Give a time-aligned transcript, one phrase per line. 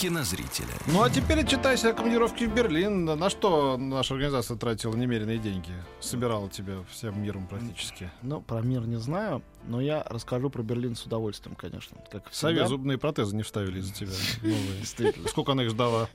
[0.00, 0.68] кинозрителя.
[0.86, 3.04] Ну а теперь отчитайся о командировке в Берлин.
[3.04, 5.72] На что наша организация тратила немеренные деньги?
[6.00, 8.10] Собирала тебя всем миром практически.
[8.22, 11.98] Ну, про мир не знаю, но я расскажу про Берлин с удовольствием, конечно.
[12.10, 14.12] Как Совет зубные протезы не вставили из-за тебя.
[14.80, 15.28] Действительно.
[15.28, 16.08] Сколько она их ждала?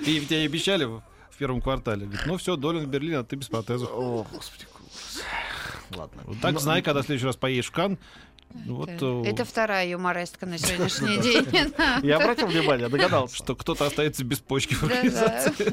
[0.00, 1.02] И тебе обещали в
[1.38, 2.04] первом квартале.
[2.04, 3.88] Говорит, ну все, Долин в Берлин, а ты без протезов.
[3.94, 4.66] О, господи.
[5.96, 6.22] Ладно.
[6.24, 7.98] Вот так Ну, знай, когда в следующий раз поедешь в Кан.
[8.66, 11.46] Вот, Это, э, это вторая юморестка на сегодняшний день.
[12.02, 13.36] Я обратил внимание, догадался.
[13.36, 15.72] что кто-то остается без почки в организации.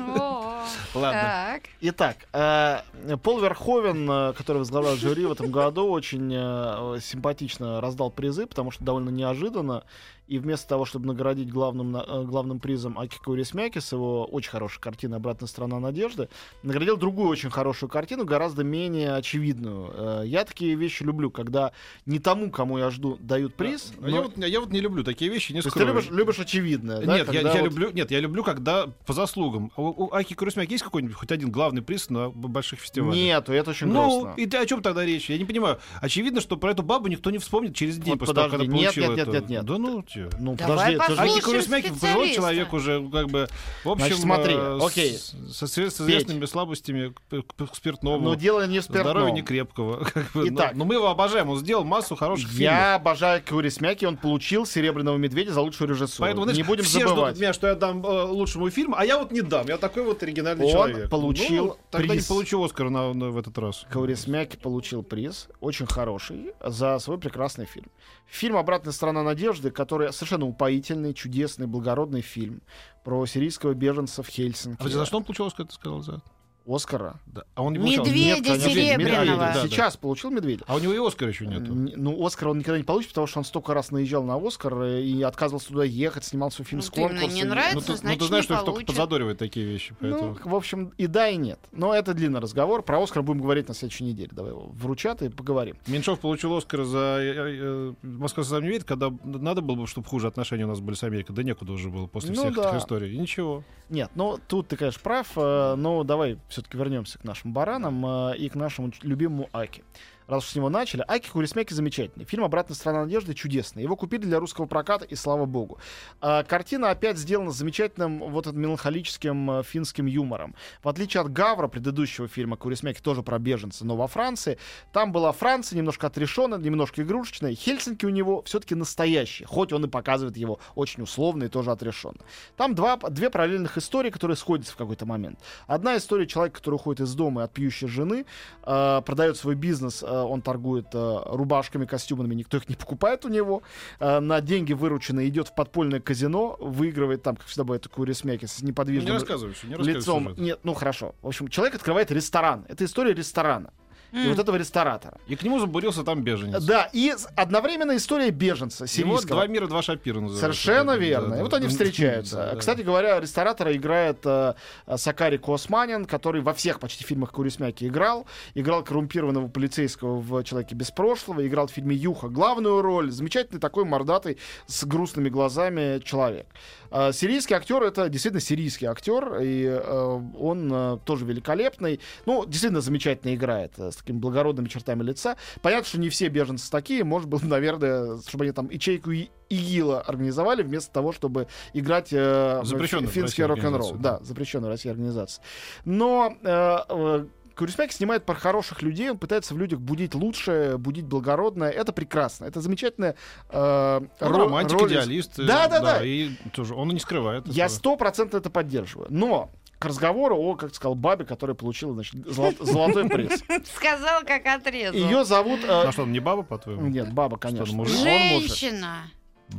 [0.93, 1.21] Ладно.
[1.21, 1.63] Так.
[1.81, 2.79] Итак, э,
[3.23, 8.72] Пол Верховен, э, который возглавлял жюри в этом году, очень э, симпатично раздал призы, потому
[8.72, 9.83] что довольно неожиданно.
[10.27, 11.94] И вместо того, чтобы наградить главным,
[12.27, 16.27] главным призом Аки Каурисмяки с его очень хорошей картиной «Обратная сторона надежды»,
[16.64, 20.25] наградил другую очень хорошую картину, гораздо менее очевидную.
[20.25, 21.71] Я такие вещи люблю, когда
[22.05, 23.94] не тому, кому я жду, дают приз.
[24.02, 25.95] А Я но- вот, я вот не люблю такие вещи, не То есть ты скрою.
[25.95, 27.16] любишь, любишь очевидное, да?
[27.19, 29.71] Нет, я, я вот- люблю, нет, я люблю, когда по заслугам.
[29.77, 30.11] А У, у
[30.48, 33.16] Аки Курусмяк есть какой-нибудь хоть один главный приз на больших фестивалях?
[33.16, 34.42] Нету, это очень Ну, грустно.
[34.42, 35.30] и ты- о чем тогда речь?
[35.30, 35.80] Я не понимаю.
[36.02, 38.78] Очевидно, что про эту бабу никто не вспомнит через день Вот после того, подожди, когда
[38.81, 39.31] нет, получил нет, это.
[39.31, 39.66] нет, нет, нет.
[39.66, 40.30] Да ну, чё.
[40.39, 43.48] Ну, Давай подожди, это же- послушаем Аки Курусмяки пожилой человек уже, как бы,
[43.84, 45.17] в общем, Значит, смотри, э, окей.
[45.17, 48.20] с, со с известными слабостями к, к- к спиртному.
[48.30, 50.04] Но дело не в Здоровья не крепкого.
[50.14, 50.48] как бы.
[50.50, 50.72] Итак.
[50.73, 51.50] но, но мы его обожаем.
[51.50, 52.61] Он сделал массу хороших фильмов.
[52.61, 56.26] Я обожаю Кюри Смяки, он получил «Серебряного медведя» за лучшую режиссуру.
[56.26, 57.32] Поэтому, знаешь, не будем все забывать.
[57.36, 59.67] ждут меня, что я дам э, лучшему фильму, а я вот не дам.
[59.67, 61.09] Я такой вот оригинальный Он человек.
[61.09, 62.23] получил Ну, тогда приз.
[62.30, 63.85] не получу Оскара на, на- в этот раз.
[63.89, 67.88] Каури Смяки получил приз, очень хороший, за свой прекрасный фильм.
[68.27, 72.61] Фильм «Обратная сторона надежды», который совершенно упоительный, чудесный, благородный фильм
[73.03, 74.81] про сирийского беженца в Хельсинки.
[74.83, 76.02] А за что он получил Оскар, ты сказал?
[76.02, 76.21] За...
[76.67, 77.20] Оскара.
[77.26, 77.44] Да.
[77.55, 78.05] А он не получал?
[78.05, 78.98] Медведя Нет, серебряного.
[79.22, 79.38] медведя.
[79.38, 79.67] Да, да.
[79.67, 80.64] Сейчас получил «Медведя».
[80.67, 81.72] А у него и Оскара еще нету.
[81.73, 84.73] Н- Ну, Оскар он никогда не получит, потому что он столько раз наезжал на Оскар
[84.82, 87.27] э, и отказывался туда ехать, снимал свой фильм Ну, с конкурса.
[87.27, 89.95] не нравится, Ну, ты, ну, значит, ты знаешь, не что их только подзадоривает такие вещи.
[90.00, 90.38] Поэтому...
[90.44, 91.60] Ну, в общем, и да, и нет.
[91.72, 92.82] Но это длинный разговор.
[92.83, 94.30] Про Оскар будем говорить на следующей неделе.
[94.32, 95.77] Давай его вручат и поговорим.
[95.88, 100.08] Меньшов получил Оскар за э, э, «Москва слезам не верит», когда надо было бы, чтобы
[100.08, 101.36] хуже отношения у нас были с Америкой.
[101.36, 102.70] Да некуда уже было после Ну всех да.
[102.70, 103.14] этих историй.
[103.14, 103.64] И ничего.
[103.89, 108.38] Нет, ну тут ты, конечно, прав, э, но давай все-таки вернемся к нашим баранам э,
[108.38, 109.84] и к нашему любимому Аки.
[110.27, 112.26] Раз уж с него начали, Аки Курисмяки замечательный.
[112.26, 113.83] Фильм «Обратная сторона надежды» чудесный.
[113.83, 115.80] Его купили для русского проката, и слава богу.
[116.20, 120.54] А, картина опять сделана с замечательным вот этим меланхолическим э, финским юмором.
[120.83, 124.58] В отличие от Гавра, предыдущего фильма Курисмяки, тоже про беженца, но во Франции,
[124.92, 127.55] там была Франция немножко отрешенная, немножко игрушечная.
[127.55, 132.19] Хельсинки у него все-таки настоящие, хоть он и показывает его очень условно и тоже отрешенно.
[132.57, 135.39] Там два, две параллельных истории, которые сходятся в какой-то момент.
[135.68, 138.25] Одна история человека, который уходит из дома от пьющей жены,
[138.63, 143.30] э, продает свой бизнес, э, он торгует э, рубашками, костюмами, никто их не покупает у
[143.30, 143.63] него.
[144.00, 148.45] Э, на деньги вырученные идет в подпольное казино, выигрывает там, как всегда бывает, такую ресмяки
[148.45, 150.24] с Не неподвижным рассказывай всё, не рассказывай лицом.
[150.24, 150.38] сюжет.
[150.39, 151.16] Нет, ну хорошо.
[151.22, 152.66] В общем, человек открывает ресторан.
[152.68, 153.72] Это история ресторана.
[154.13, 154.30] И М.
[154.30, 155.18] вот этого ресторатора.
[155.28, 156.63] И к нему забурился там беженец.
[156.63, 159.28] Да, и одновременно история беженца И вот сирийского.
[159.36, 160.42] два мира, два шапира называется.
[160.62, 161.30] Совершенно Да, верно.
[161.31, 161.57] да, и вот да.
[161.57, 162.36] они встречаются.
[162.38, 162.56] Да, да.
[162.57, 164.54] Кстати говоря, ресторатора играет э,
[164.95, 168.25] Сакари Косманин, который во всех почти фильмах Курисмяки играл.
[168.56, 173.12] Играл коррумпированного полицейского в «Человеке без прошлого», играл в фильме «Юха» главную роль.
[173.12, 174.38] Замечательный такой мордатый
[174.68, 176.48] с грустными глазами человек.
[176.92, 182.00] Э, сирийский актер— это действительно сирийский актер, и э, он э, тоже великолепный.
[182.25, 185.38] Ну, действительно замечательно играет, э, с такими благородными чертами лица.
[185.62, 187.03] Понятно, что не все беженцы такие.
[187.03, 192.62] Может быть, наверное, чтобы они там ячейку И- ИГИЛа организовали, вместо того, чтобы играть э,
[192.63, 193.95] Запрещенную финский рок-н-ролл.
[193.95, 195.44] Да, запрещенную в России организацию.
[195.86, 197.25] Но э,
[197.57, 201.69] э, Курисмяк снимает про хороших людей, он пытается в людях будить лучшее, будить благородное.
[201.69, 202.45] Это прекрасно.
[202.45, 203.15] Это замечательная
[203.50, 205.39] э, Он ро- романтик, роль- идеалист.
[205.39, 206.06] э, Да, да, да.
[206.06, 207.48] И тоже он и не скрывает.
[207.48, 207.77] Я этого.
[207.77, 209.07] стопроцентно это поддерживаю.
[209.09, 209.50] Но
[209.80, 213.44] к разговору о, как сказал, бабе, которая получила значит, золо- золотой приз.
[213.75, 214.98] Сказал, как отрезал.
[214.98, 215.60] Ее зовут...
[215.63, 216.88] э, А что, он не баба, по-твоему?
[216.88, 217.75] Нет, баба, конечно.
[217.75, 217.95] мужик?
[218.00, 218.03] Он
[218.33, 218.50] мужик.
[218.50, 218.98] Женщина.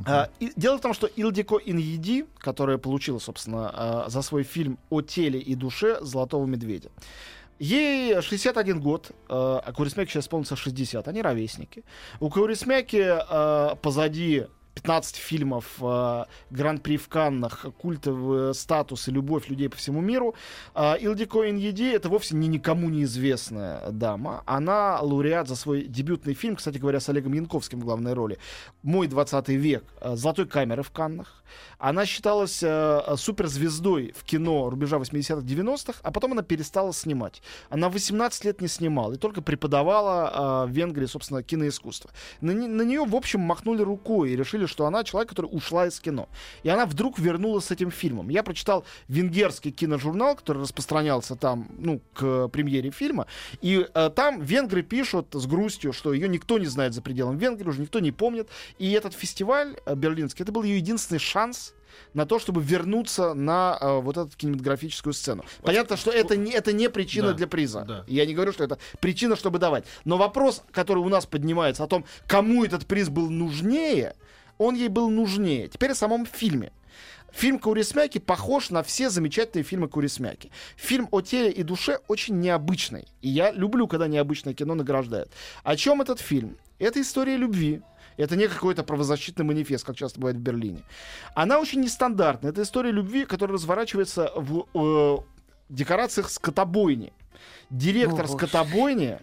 [0.07, 4.77] А, и дело в том, что Илдико Иньеди, которая получила, собственно, а, за свой фильм
[4.91, 6.91] о теле и душе Золотого медведя.
[7.59, 11.09] Ей 61 год, э, а Курисмяке сейчас исполнится 60.
[11.09, 11.85] Они ровесники.
[12.21, 14.47] У Курисмяки э, позади
[14.79, 20.35] 15 фильмов, э, Гран-при в Каннах, культовый статус и любовь людей по всему миру.
[20.75, 24.43] Э, Илдико Иньеди— это вовсе не никому неизвестная дама.
[24.47, 28.39] Она лауреат за свой дебютный фильм, кстати говоря, с Олегом Янковским в главной роли.
[28.83, 31.43] «Мой 20 век», э, «Золотой камеры в Каннах».
[31.79, 37.43] Она считалась э, суперзвездой в кино рубежа 80-х, 90-х, а потом она перестала снимать.
[37.71, 42.11] Она 18 лет не снимала и только преподавала э, в Венгрии, собственно, киноискусство.
[42.41, 45.99] На, на нее, в общем, махнули рукой и решили, что она человек, который ушла из
[46.01, 46.29] кино.
[46.63, 48.29] И она вдруг вернулась с этим фильмом.
[48.29, 53.27] Я прочитал венгерский киножурнал, который распространялся там, ну, к премьере фильма,
[53.61, 57.69] и э, там венгры пишут с грустью, что ее никто не знает за пределом Венгрии,
[57.69, 58.49] уже никто не помнит.
[58.79, 61.75] И этот фестиваль э, берлинский, это был ее единственный шанс
[62.15, 65.45] на то, чтобы вернуться на э, вот эту кинематографическую сцену.
[65.63, 67.85] Понятно, что это не, это не причина Да, для приза.
[67.87, 68.05] да.
[68.07, 69.85] Я не говорю, что это причина, чтобы давать.
[70.05, 74.15] Но вопрос, который у нас поднимается о том, кому этот приз был нужнее,
[74.59, 75.69] он ей был нужнее.
[75.69, 76.73] Теперь о самом фильме.
[77.33, 80.51] Фильм Каурисмяки похож на все замечательные фильмы Каурисмяки.
[80.77, 83.07] Фильм о теле и душе очень необычный.
[83.21, 85.31] И я люблю, когда необычное кино награждает.
[85.63, 86.57] О чем этот фильм?
[86.79, 87.83] Это история любви.
[88.17, 90.83] Это не какой-то правозащитный манифест, как часто бывает в Берлине.
[91.35, 92.51] Она очень нестандартная.
[92.51, 95.17] Это история любви, которая разворачивается в э,
[95.69, 97.13] декорациях скотобойни.
[97.71, 99.19] Директор О, скотобойни,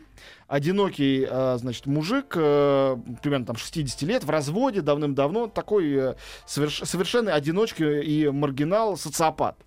[0.47, 6.15] одинокий, э, значит, мужик, э, примерно там 60 лет, в разводе давным-давно, такой э,
[6.47, 9.57] соверш- совершенный одиночка и маргинал, социопат.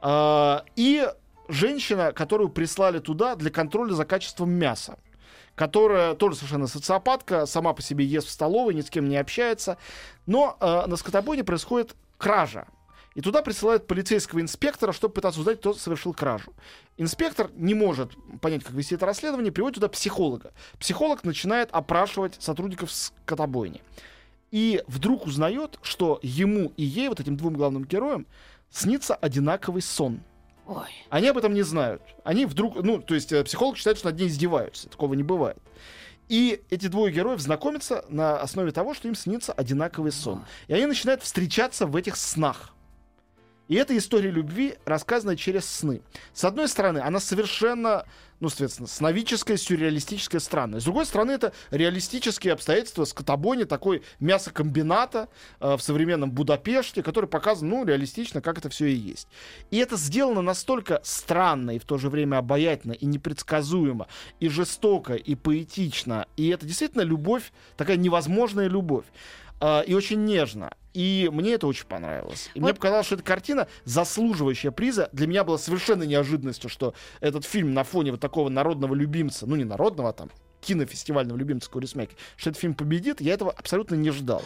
[0.00, 1.08] А, и
[1.48, 4.98] женщина, которую прислали туда для контроля за качеством мяса
[5.56, 9.78] которая тоже совершенно социопатка, сама по себе ест в столовой, ни с кем не общается.
[10.26, 12.66] Но э, на скотобойне происходит кража.
[13.16, 16.52] И туда присылают полицейского инспектора, чтобы пытаться узнать, кто совершил кражу.
[16.98, 20.52] Инспектор не может понять, как вести это расследование, приводит туда психолога.
[20.78, 23.80] Психолог начинает опрашивать сотрудников скотобойни.
[24.50, 28.26] И вдруг узнает, что ему и ей, вот этим двум главным героям,
[28.70, 30.20] снится одинаковый сон.
[30.66, 30.90] Ой.
[31.08, 32.02] Они об этом не знают.
[32.22, 34.90] Они вдруг, ну, то есть э, психолог считает, что над ней издеваются.
[34.90, 35.56] Такого не бывает.
[36.28, 40.44] И эти двое героев знакомятся на основе того, что им снится одинаковый сон.
[40.68, 42.74] И они начинают встречаться в этих снах.
[43.68, 46.02] И эта история любви рассказана через сны.
[46.32, 48.06] С одной стороны, она совершенно,
[48.38, 50.80] ну, соответственно, сновидческая, сюрреалистическая, странная.
[50.80, 55.28] С другой стороны, это реалистические обстоятельства скотобойни, такой мясокомбината
[55.58, 59.26] э, в современном Будапеште, который показан, ну, реалистично, как это все и есть.
[59.72, 64.06] И это сделано настолько странно и в то же время обаятельно, и непредсказуемо,
[64.38, 66.26] и жестоко, и поэтично.
[66.36, 69.06] И это действительно любовь, такая невозможная любовь.
[69.60, 70.70] э, и очень нежно.
[70.96, 72.48] И мне это очень понравилось.
[72.54, 76.94] И мне Вот- показалось, что эта картина, заслуживающая приза, для меня была совершенно неожиданностью, что
[77.20, 80.30] этот фильм на фоне вот такого народного любимца, ну не народного, а там,
[80.62, 84.42] кинофестивального любимца Курисмяки, что этот фильм победит, я этого абсолютно не ждал.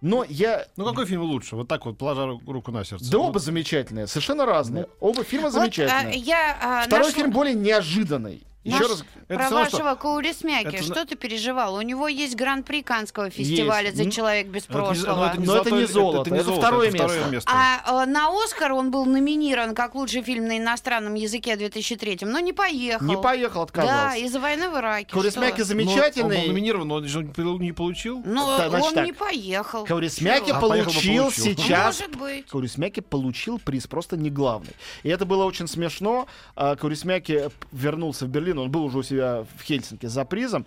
[0.00, 0.66] Но я...
[0.78, 1.56] Ну какой фильм лучше?
[1.56, 3.10] Вот так вот, положа ру- руку на сердце.
[3.10, 3.28] Да Вот.
[3.28, 4.86] оба замечательные, совершенно разные.
[4.98, 6.16] Оба фильма Вот, а, замечательные.
[6.18, 8.42] я а, Второй нашла- фильм более неожиданный.
[8.64, 9.04] Еще Наш- раз...
[9.26, 10.66] Это Про равно, что- вашего Каурисмяки.
[10.76, 11.74] это Что ты переживал?
[11.74, 13.96] У него есть гран-при Канского фестиваля Есть.
[13.96, 15.26] за Ну, «Человек без Ну, это не- ну, прошлого».
[15.28, 17.28] это не Но это золотой- не золото, это золото, второе это место.
[17.30, 17.50] место.
[17.52, 22.18] А э, на Оскар он был номинирован как лучший фильм на иностранном языке в 2003
[22.24, 23.04] но не поехал.
[23.04, 24.18] Не поехал, Да, отказался.
[24.18, 25.12] из-за войны в Ираке.
[25.12, 25.74] Каурисмяки что?
[25.74, 26.46] Но Он был замечательный.
[26.46, 27.22] номинирован, но он же
[27.58, 28.22] не получил.
[28.24, 29.06] Ну, Да, значит он так.
[29.06, 29.84] не поехал.
[29.86, 30.50] Каурисмяки?
[30.52, 31.32] А получил получил.
[31.32, 32.46] сейчас Может быть.
[32.46, 34.72] Каурисмяки получил приз, просто не главный.
[35.02, 36.28] И это было очень смешно.
[36.54, 40.66] А, Каурисмяки вернулся в Берлин, он был уже у себя в Хельсинки за призом.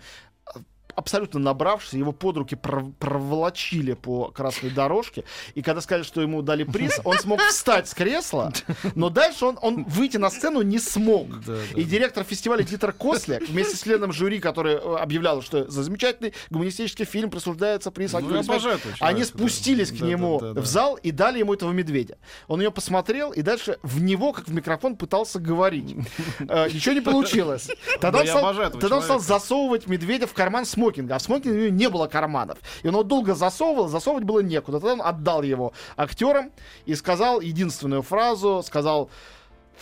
[0.96, 5.24] Абсолютно набравшись, его под руки пров- проволочили по красной дорожке.
[5.54, 8.52] И когда сказали, что ему дали приз, он смог встать с кресла,
[8.94, 11.28] но дальше он, он выйти на сцену не смог.
[11.44, 11.80] Да, да.
[11.80, 16.32] И директор фестиваля Дитер Косляк вместе с членом жюри, который э, объявлял, что за замечательный
[16.50, 19.24] гуманистический фильм присуждается приз Ну, обожаю Они человека, да.
[19.38, 20.70] спустились к нему да, да, в да.
[20.70, 22.16] зал и дали ему этого медведя.
[22.48, 25.94] Он ее посмотрел и дальше в него, как в микрофон, пытался говорить.
[26.40, 27.68] Э, Ничего не получилось.
[28.00, 31.88] Тогда Да он стал засовывать медведя в карман смокинга, а в смокинге у него не
[31.88, 32.58] было карманов.
[32.82, 34.80] И он его долго засовывал, засовывать было некуда.
[34.80, 36.52] Тогда он отдал его актерам
[36.86, 39.10] и сказал единственную фразу, сказал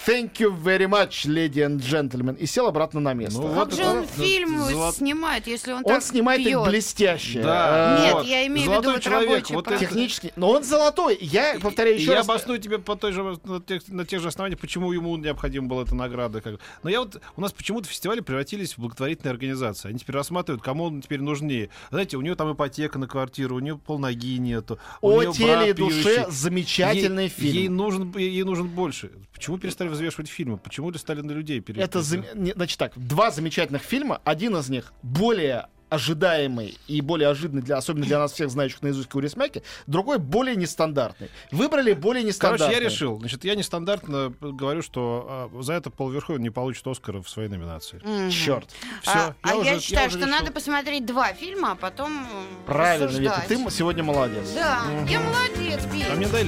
[0.06, 3.40] Thank you very much, lady and gentlemen, и сел обратно на место.
[3.40, 6.46] Ну, Как вот же он да, фильм золот- снимает, если он, Он так снимает их
[6.48, 6.66] пьет?
[6.68, 7.40] блестяще.
[7.42, 7.98] Да.
[8.00, 8.26] Э, Нет, Вот.
[8.26, 9.78] я имею в виду вот человек, вот это-.
[9.78, 10.32] Технически.
[10.36, 11.16] Но он золотой.
[11.20, 12.28] Я повторяю еще я раз.
[12.28, 15.82] обосную тебе по той же, на тех, на тех же основаниях, почему ему необходима была
[15.84, 16.40] эта награда.
[16.40, 16.56] Как...
[16.82, 19.88] Но я вот, у нас почему-то фестивали превратились в благотворительные организации.
[19.88, 21.70] Они теперь рассматривают, кому он теперь нужнее.
[21.90, 24.78] Знаете, у нее там ипотека на квартиру, у нее полноги нету.
[25.00, 27.54] у О теле и душе замечательный ей, фильм.
[27.54, 29.10] Ей нужен, ей нужен больше.
[29.32, 30.58] Почему перестали взвешивать фильмы?
[30.58, 31.82] Почему ли стали на людей перейти?
[31.84, 32.24] Это зам-
[32.54, 34.20] значит так, два замечательных фильма.
[34.24, 39.08] Один из них более ожидаемый и более ожиданный, для, особенно для нас всех знающих наизусть
[39.08, 41.30] Каурисмяки, другой более нестандартный.
[41.52, 42.66] Выбрали более нестандартный.
[42.66, 43.18] Короче, я решил.
[43.20, 47.48] Значит, я нестандартно говорю, что а, за это Пол Верховен не получит Оскара в своей
[47.48, 48.00] номинации.
[48.02, 48.30] Мгм.
[48.30, 48.68] Черт.
[49.02, 50.40] Всё, а а я, уже- считаю, уже что решил.
[50.40, 52.26] надо посмотреть два фильма, а потом
[52.66, 53.16] Правильно.
[53.16, 54.50] Вика, ты сегодня молодец.
[54.54, 56.06] Да, я молодец, Петь.
[56.10, 56.44] А мне дай...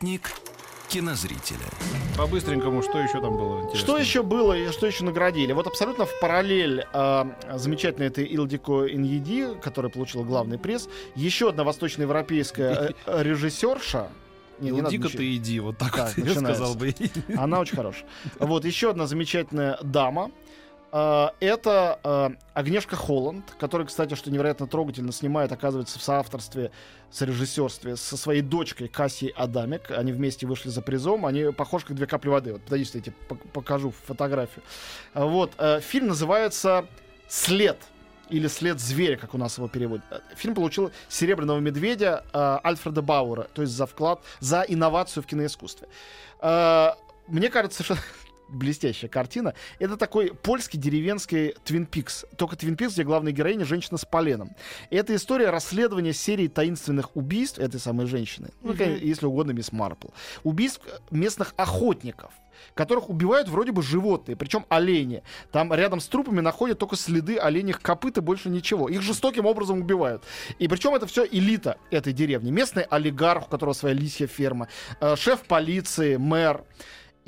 [0.00, 0.30] Спутник
[0.88, 1.58] кинозрителя.
[2.16, 3.78] По-быстренькому, что еще там было интересно?
[3.80, 5.52] Что еще было и что еще наградили?
[5.52, 7.24] Вот абсолютно в параллель э,
[7.56, 14.08] замечательной этой Илдико Иньеди, которая получила главный приз, еще одна восточноевропейская э, режиссерша.
[14.58, 16.94] Не, не Дико ты иди, вот так, Так, вот я сказал бы.
[17.36, 18.06] Она очень хорошая.
[18.38, 20.30] Вот еще одна замечательная дама.
[20.92, 26.72] А, Это а, Агнешка Холланд, которая, кстати, что невероятно трогательно снимает, оказывается, в соавторстве,
[27.10, 29.90] сорежиссерстве со своей дочкой Кассией Адамик.
[29.90, 31.26] Они вместе вышли за призом.
[31.26, 32.52] Они похожи как две капли воды.
[32.54, 34.64] Вот, подождите, я тебе пок- покажу фотографию.
[35.14, 35.52] А, Вот.
[35.58, 36.86] э, Фильм называется
[37.28, 37.78] «След»
[38.28, 40.04] или «След зверя», как у нас его переводят.
[40.10, 45.26] Э, Фильм получил «Серебряного медведя» э, Альфреда Бауэра, то есть за вклад, за инновацию в
[45.26, 45.88] киноискусстве.
[46.40, 46.90] Э,
[47.28, 47.96] Мне кажется, что
[48.50, 49.54] блестящая картина.
[49.78, 52.24] Это такой польский деревенский Твин Пикс.
[52.36, 54.50] Только Твин Пикс, где главная героиня женщина с поленом.
[54.90, 58.50] И это история расследования серии таинственных убийств этой самой женщины.
[58.62, 58.96] Ну, Мгм.
[59.00, 60.08] если угодно, мисс Марпл.
[60.44, 60.80] Убийств
[61.10, 62.32] местных охотников
[62.74, 65.22] которых убивают вроде бы животные, причем олени.
[65.50, 68.88] Там рядом с трупами находят только следы оленях копыт и больше ничего.
[68.88, 70.24] Их жестоким образом убивают.
[70.58, 72.50] И причем это все элита этой деревни.
[72.50, 74.68] Местный олигарх, у которого своя лисья ферма,
[75.00, 76.64] э, шеф полиции, мэр.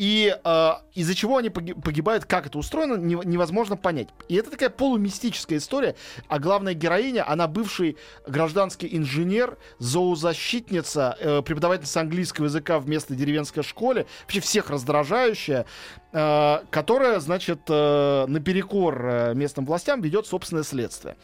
[0.02, 4.08] И э, из-за чего они поги- погибают, как это устроено, не- невозможно понять.
[4.28, 5.94] И это такая полумистическая история.
[6.26, 13.62] А главная героиня, она бывший гражданский инженер, зоозащитница, э, преподавательница английского языка в местной деревенской
[13.62, 15.66] школе, вообще всех раздражающая,
[16.12, 21.16] э, которая, значит, э, наперекор э, местным властям ведет собственное следствие.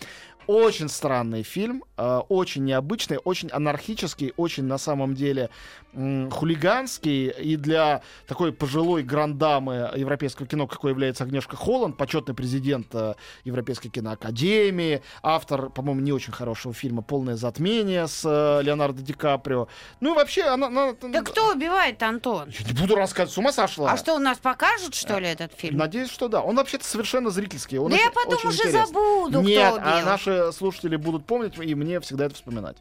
[0.47, 5.51] Очень странный фильм, э, очень необычный, очень анархический, очень на самом деле
[5.95, 7.29] хулиганский.
[7.31, 13.15] И для такой пожилой грандамы европейского кино, какой является Агнешка Холланд, почетный президент э,
[13.45, 19.69] Европейской киноакадемии, автор, по-моему, не очень хорошего фильма «Полное затмение» с э, Леонардо Ди Каприо.
[20.01, 20.67] Ну и вообще она...
[20.69, 22.49] она- Да кто убивает, Антон?
[22.51, 23.93] Я не буду рассказывать, с ума сошла.
[23.93, 25.79] А что, у нас покажут, что ли, этот фильм?
[25.79, 26.43] Надеюсь, что да.
[26.43, 27.79] Он вообще-то совершенно зрительский.
[27.79, 28.87] Он Да я потом очень уже интересный.
[28.87, 30.07] забуду, Нет, кто а убил.
[30.07, 32.77] наши слушатели будут помнить, и мне всегда это вспоминать.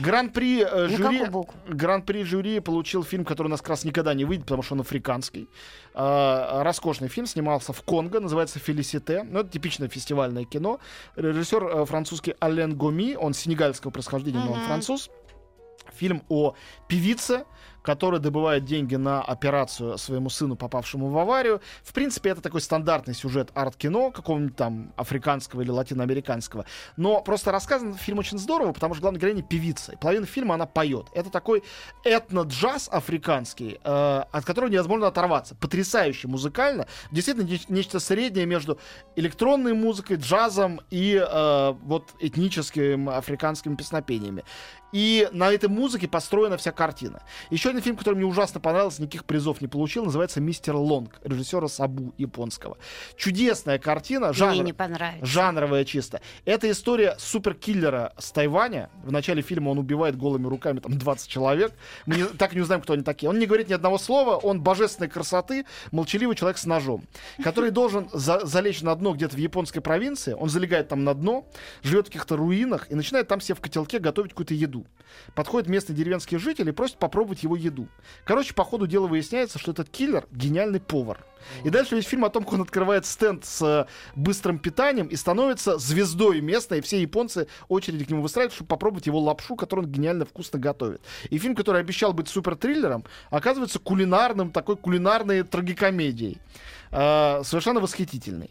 [0.00, 1.24] Гран-при э, жюри,
[1.68, 4.80] гран-при жюри получил фильм, который у нас как раз никогда не выйдет, потому что он
[4.80, 5.48] африканский.
[5.94, 9.22] А, роскошный фильм, снимался в Конго, называется «Фелисите».
[9.22, 10.80] Ну, это типичное фестивальное кино.
[11.16, 15.10] Режиссер э, французский Ален Гоми, он сенегальского происхождения, но он француз.
[15.94, 16.54] Фильм о
[16.88, 17.44] певице,
[17.86, 21.60] которая добывает деньги на операцию своему сыну, попавшему в аварию.
[21.84, 26.66] В принципе, это такой стандартный сюжет арт-кино, какого-нибудь там африканского или латиноамериканского.
[26.96, 29.92] Но просто рассказан фильм очень здорово, потому что главная героиня певица.
[29.92, 31.06] И половина фильма она поет.
[31.14, 31.62] Это такой
[32.02, 35.54] этно-джаз африканский, э, от которого невозможно оторваться.
[35.54, 36.88] Потрясающе музыкально.
[37.12, 38.80] Действительно, не- нечто среднее между
[39.14, 44.42] электронной музыкой, джазом и э, вот этническими африканскими песнопениями.
[44.92, 47.22] И на этой музыке построена вся картина.
[47.50, 51.68] Еще один фильм, который мне ужасно понравился, никаких призов не получил, называется «Мистер Лонг» режиссера
[51.68, 52.78] Сабу японского.
[53.16, 55.26] Чудесная картина, жанр, не понравится.
[55.26, 56.20] жанровая чисто.
[56.44, 58.88] Это история суперкиллера с Тайваня.
[59.04, 61.72] В начале фильма он убивает голыми руками там 20 человек.
[62.06, 63.28] Мы не- так и не узнаем, кто они такие.
[63.28, 67.04] Он не говорит ни одного слова, он божественной красоты, молчаливый человек с ножом,
[67.42, 70.32] который должен за- залечь на дно где-то в японской провинции.
[70.32, 71.46] Он залегает там на дно,
[71.82, 74.86] живет в каких-то руинах и начинает там себе в котелке готовить какую-то еду.
[75.34, 77.65] Подходит местный деревенский житель и просит попробовать его еду.
[78.24, 81.24] Короче, по ходу дела выясняется, что этот киллер гениальный повар.
[81.64, 85.16] И дальше весь фильм о том, как он открывает стенд с э, быстрым питанием и
[85.16, 89.86] становится звездой местной, и все японцы очереди к нему выстраивают, чтобы попробовать его лапшу, которую
[89.86, 91.00] он гениально вкусно готовит.
[91.30, 96.38] И фильм, который обещал быть супер-триллером, оказывается кулинарным, такой кулинарной трагикомедией.
[96.90, 98.50] Э, совершенно восхитительный.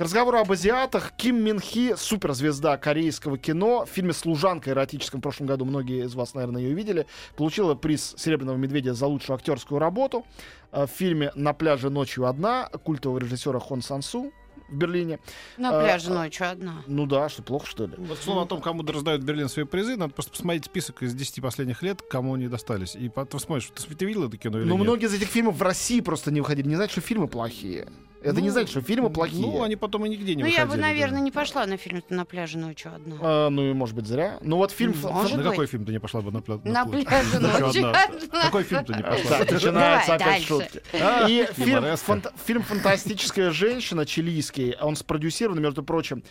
[0.00, 5.22] К разговору об азиатах, Ким Мин Хи, суперзвезда корейского кино, в фильме «Служанка» эротическом в
[5.22, 9.78] прошлом году, многие из вас, наверное, ее видели, получила приз «Серебряного медведя» за лучшую актерскую
[9.78, 10.24] работу.
[10.72, 14.32] Э, В фильме «На пляже ночью одна» культового режиссера Хон Сансу
[14.70, 15.18] в Берлине.
[15.58, 16.82] На а, пляже а- ночью одна.
[16.86, 17.92] Ну да, что плохо, что ли?
[17.98, 21.42] Вот слово о том, кому раздают Берлин свои призы, надо просто посмотреть список из 10
[21.42, 22.96] последних лет, кому они достались.
[22.96, 24.82] И потом смотришь, ты, ты видел это кино или Но нет?
[24.82, 26.68] многие из этих фильмов в России просто не выходили.
[26.68, 27.86] Не значит, что фильмы плохие.
[28.22, 29.40] Это не Ну, значит, что фильмы плохие.
[29.46, 30.88] Ну, они потом и нигде не Ну, я бы, выходили, да.
[30.88, 33.16] наверное, не пошла на фильм на пляже ночью одна.
[33.20, 34.38] А, ну и может быть зря.
[34.42, 34.94] Ну вот фильм...
[35.02, 35.50] Может На быть.
[35.52, 37.04] какой фильм ты не пошла бы на, пля- На пляж?
[37.06, 38.42] пляже Ночью одна.
[38.42, 39.38] Какой фильм ты не пошла?
[39.38, 40.82] Так, начинаются опять шутки.
[40.92, 46.22] А, И фильм «Фантастическая женщина» чилийский, он спродюсирован, между прочим,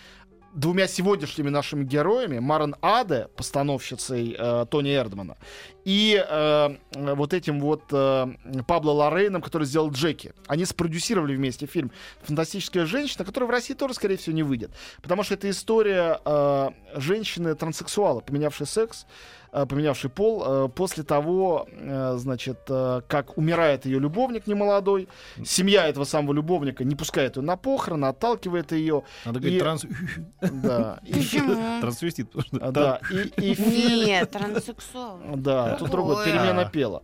[0.53, 5.38] двумя сегодняшними нашими героями, Марен Аде, постановщицей э, Тони Эрдмана,
[5.86, 8.27] и э, вот этим вот э,
[8.68, 10.34] Пабло Лорейном, который сделал Джеки.
[10.48, 11.91] Они спродюсировали вместе фильм
[12.24, 14.72] «Фантастическая женщина», который в России тоже, скорее всего, не выйдет.
[15.01, 19.06] Потому что это история э, женщины-транссексуала, поменявшей секс,
[19.51, 25.08] поменявший пол э, после того, э, значит, э, как умирает ее любовник немолодой,
[25.44, 29.86] семья этого самого любовника не пускает ее на похороны, отталкивает ее, Надо говорить И- транс...
[30.41, 31.82] да, Почему?
[31.82, 32.29] трансвестит.
[32.32, 35.20] потому что- да, и, и фильм- Нет, транссексуал.
[35.36, 36.25] да, тут Другое.
[36.25, 37.01] перемена пела.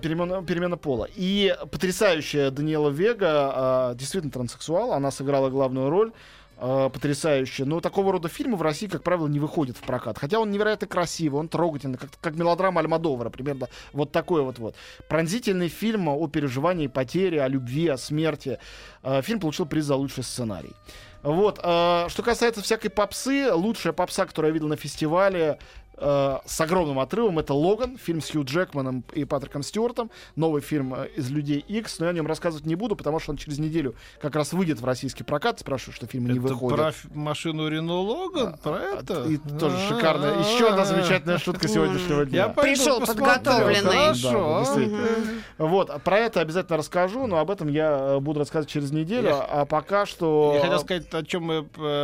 [0.00, 1.08] Перемена, перемена пола.
[1.16, 6.12] И потрясающая Даниэла Вега, а, действительно транссексуал, она сыграла главную роль.
[6.62, 7.64] Потрясающе.
[7.64, 10.18] Но такого рода фильмы в России, как правило, не выходят в прокат.
[10.18, 14.76] Хотя он невероятно красивый, он трогательный, как, как мелодрама Альмадовара, примерно вот такой вот вот.
[15.08, 18.60] Пронзительный фильм о переживании потери, о любви, о смерти.
[19.02, 20.72] А, Фильм получил приз за лучший сценарий.
[21.22, 21.58] Вот.
[21.62, 25.58] а, Что касается всякой попсы, лучшая попса, которую я видел на фестивале,
[26.02, 30.94] э, с огромным отрывом, это «Логан», фильм с Хью Джекманом и Патриком Стюартом, новый фильм
[30.94, 33.58] э, из «Людей X», но я о нем рассказывать не буду, потому что он через
[33.58, 35.60] неделю как раз выйдет в российский прокат.
[35.60, 36.78] Спрашиваю, что фильмы не Это выходят.
[36.78, 38.56] про машину Рено Логан?
[38.58, 39.24] Про это?
[39.24, 40.38] И тоже шикарная.
[40.40, 42.38] Еще одна замечательная шутка сегодняшнего дня.
[42.42, 43.92] Я Пришел подготовленный.
[43.92, 44.66] Хорошо.
[45.58, 49.30] Вот, а про это обязательно расскажу, но об этом я э, буду рассказывать через неделю,
[49.32, 50.52] а пока что...
[50.56, 51.62] Я хотел сказать, о чем мы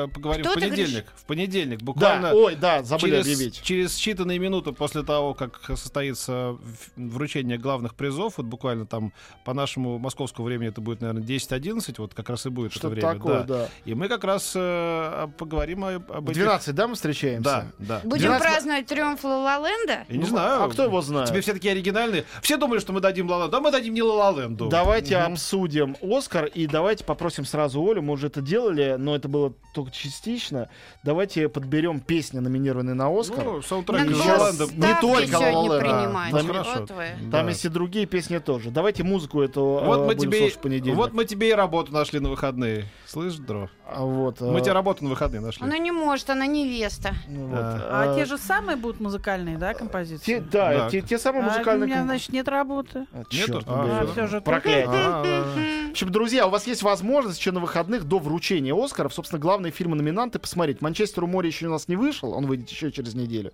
[0.08, 1.06] поговорим в понедельник.
[1.16, 3.60] В понедельник, Да, буквально ой, да, забыли объявить.
[3.62, 6.56] через считанные минуты после того, как состоится
[6.96, 9.12] вручение главных призов, вот буквально там
[9.44, 12.88] по нашему московскому времени это будет, наверное, 10-11, вот как раз и будет это Что
[12.88, 13.14] время.
[13.14, 13.44] такое, да.
[13.44, 13.68] да.
[13.84, 16.42] И мы как раз э, поговорим о- об этих...
[16.42, 17.42] 12, да, мы встречаемся?
[17.44, 18.00] Да, да.
[18.04, 20.04] Будем 12 праздновать триумф Ла-Ла-Ленда?
[20.08, 20.62] Я не Ну, знаю.
[20.64, 21.28] А кто его знает?
[21.28, 22.24] Тебе все такие оригинальные.
[22.42, 24.68] Все думали, что мы дадим Ла Да мы дадим не Ла Ленду.
[24.68, 28.02] Давайте обсудим Оскар и давайте попросим сразу Олю.
[28.02, 30.68] Мы уже это делали, но это было только частично.
[31.04, 33.44] Давайте подберем песни, номинированные на Оскар.
[33.44, 34.86] Ну, саундтрек из Ленда.
[34.86, 35.80] не только сегодня Ла Ла Ленд.
[35.86, 36.32] принимать.
[36.32, 36.70] Да, Ну, хорошо.
[36.80, 36.88] Вот.
[36.88, 37.48] Там Да.
[37.48, 38.70] есть и другие песни тоже.
[38.70, 40.96] Давайте музыку эту Вот э, мы будем тебе, понедельник.
[40.96, 42.86] вот мы тебе и работу нашли на выходные.
[43.06, 43.68] Слышь, Дро?
[43.90, 45.64] А вот, Мы э, тебе работу на выходные нашли.
[45.64, 47.14] Она не может, она невеста.
[47.28, 47.58] ну вот.
[47.58, 50.24] А э, те же самые будут музыкальные, да, композиции?
[50.24, 50.90] те- да, Да.
[50.90, 51.86] те, те самые А у музыкальные...
[51.86, 53.06] меня, ком- значит, нет работы.
[53.12, 53.22] А,
[53.66, 54.00] А.
[54.02, 54.84] А, все же Проклятие.
[54.88, 55.62] А, да.
[55.88, 59.72] В общем, друзья, у вас есть возможность еще на выходных до вручения Оскаров, собственно, главные
[59.72, 60.80] фильмы-номинанты посмотреть.
[60.82, 63.52] «Манчестер у моря» еще у нас не вышел, он выйдет еще через неделю,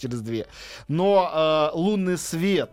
[0.00, 0.46] через две.
[0.88, 1.30] Но
[1.72, 2.70] э, «Лунный свет»,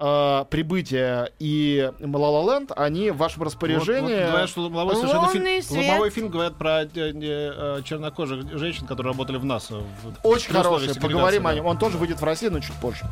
[0.00, 4.14] э, «Прибытие» и «Ла Ла Ленд», они в вашем распоряжении.
[4.14, 5.86] Вот, вот говорят, что ломовой, совершенно Лунный фильм, свет.
[5.88, 9.74] ломовой фильм говорят про э, э, чернокожих женщин, которые работали в НАСА.
[9.76, 9.84] в-
[10.26, 11.50] Очень хороший, поговорим да.
[11.50, 11.66] о нем.
[11.66, 13.04] Он тоже выйдет в России, но чуть позже.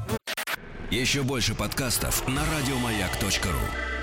[0.90, 3.99] Еще больше подкастов на радиомаяк.ру.